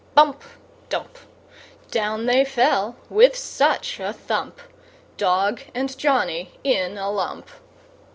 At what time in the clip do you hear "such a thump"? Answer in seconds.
3.35-4.59